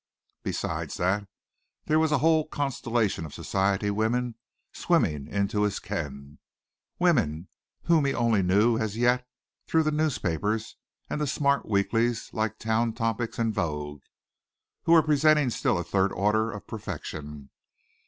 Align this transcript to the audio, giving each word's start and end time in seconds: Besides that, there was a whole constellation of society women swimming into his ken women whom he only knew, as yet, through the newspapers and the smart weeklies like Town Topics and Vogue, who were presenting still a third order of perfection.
Besides 0.41 0.95
that, 0.97 1.27
there 1.85 1.99
was 1.99 2.11
a 2.11 2.17
whole 2.17 2.47
constellation 2.47 3.23
of 3.23 3.35
society 3.35 3.91
women 3.91 4.33
swimming 4.73 5.27
into 5.27 5.61
his 5.61 5.77
ken 5.77 6.39
women 6.97 7.49
whom 7.83 8.05
he 8.05 8.13
only 8.15 8.41
knew, 8.41 8.79
as 8.79 8.97
yet, 8.97 9.27
through 9.67 9.83
the 9.83 9.91
newspapers 9.91 10.75
and 11.07 11.21
the 11.21 11.27
smart 11.27 11.67
weeklies 11.67 12.33
like 12.33 12.57
Town 12.57 12.93
Topics 12.93 13.37
and 13.37 13.53
Vogue, 13.53 14.01
who 14.85 14.93
were 14.93 15.03
presenting 15.03 15.51
still 15.51 15.77
a 15.77 15.83
third 15.83 16.11
order 16.13 16.49
of 16.49 16.65
perfection. 16.65 17.51